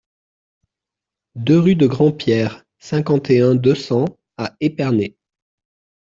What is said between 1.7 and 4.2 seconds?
de Grandpierre, cinquante et un, deux cents